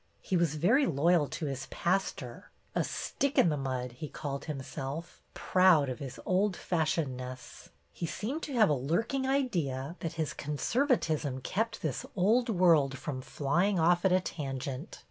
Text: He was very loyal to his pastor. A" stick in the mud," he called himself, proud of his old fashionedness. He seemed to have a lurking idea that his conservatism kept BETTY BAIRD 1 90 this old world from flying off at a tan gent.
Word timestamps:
He 0.23 0.35
was 0.35 0.55
very 0.55 0.87
loyal 0.87 1.27
to 1.27 1.45
his 1.45 1.67
pastor. 1.67 2.49
A" 2.73 2.83
stick 2.83 3.37
in 3.37 3.49
the 3.49 3.55
mud," 3.55 3.91
he 3.91 4.09
called 4.09 4.45
himself, 4.45 5.21
proud 5.35 5.89
of 5.89 5.99
his 5.99 6.19
old 6.25 6.55
fashionedness. 6.57 7.69
He 7.91 8.07
seemed 8.07 8.41
to 8.41 8.53
have 8.55 8.69
a 8.71 8.73
lurking 8.73 9.27
idea 9.27 9.97
that 9.99 10.13
his 10.13 10.33
conservatism 10.33 11.39
kept 11.41 11.83
BETTY 11.83 11.87
BAIRD 11.87 11.87
1 11.87 11.91
90 11.93 12.01
this 12.01 12.11
old 12.15 12.49
world 12.49 12.97
from 12.97 13.21
flying 13.21 13.79
off 13.79 14.03
at 14.03 14.11
a 14.11 14.19
tan 14.19 14.57
gent. 14.57 14.99